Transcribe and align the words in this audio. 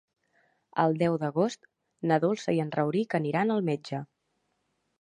El 0.83 0.95
deu 1.01 1.17
d'agost 1.23 1.69
na 2.11 2.19
Dolça 2.25 2.57
i 2.57 2.63
en 2.65 2.73
Rauric 2.79 3.17
aniran 3.21 3.57
al 3.59 3.65
metge. 3.71 4.05